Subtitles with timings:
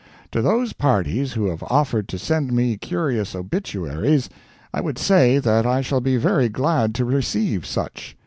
[0.31, 4.31] To those parties who have offered to send me curious obituaries,
[4.73, 8.17] I would say that I shall be very glad to receive such.